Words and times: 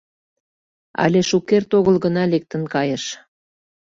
—Але 1.03 1.19
шукерте 1.29 1.73
огыл 1.79 1.95
гына 2.05 2.23
лектын 2.33 2.63
кайыш. 2.73 3.03